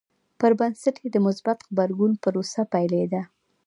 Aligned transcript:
پر 0.39 0.51
بنسټ 0.59 0.95
یې 1.03 1.09
د 1.13 1.17
مثبت 1.27 1.59
غبرګون 1.67 2.11
پروسه 2.23 2.61
پیلېده. 2.73 3.21